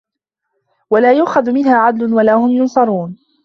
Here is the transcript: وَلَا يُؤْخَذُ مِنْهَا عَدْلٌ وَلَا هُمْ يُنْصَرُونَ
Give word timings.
وَلَا 0.89 1.13
يُؤْخَذُ 1.13 1.51
مِنْهَا 1.51 1.75
عَدْلٌ 1.75 2.13
وَلَا 2.13 2.33
هُمْ 2.35 2.51
يُنْصَرُونَ 2.51 3.17